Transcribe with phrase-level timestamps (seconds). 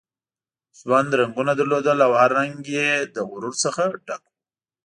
[0.79, 4.35] ژوند رنګونه درلودل او هر رنګ یې له غرور څخه ډک وو.